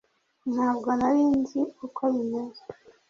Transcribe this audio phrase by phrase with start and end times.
[0.53, 2.61] ntabwo nari nzi uko bimeze